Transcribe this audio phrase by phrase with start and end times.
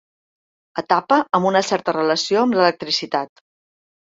[0.81, 3.45] Etapa amb una certa relació amb l'electricitat.